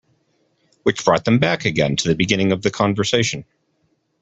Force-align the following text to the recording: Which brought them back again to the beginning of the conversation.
Which 0.81 1.05
brought 1.05 1.25
them 1.25 1.37
back 1.37 1.63
again 1.63 1.95
to 1.97 2.07
the 2.07 2.15
beginning 2.15 2.51
of 2.51 2.63
the 2.63 2.71
conversation. 2.71 3.45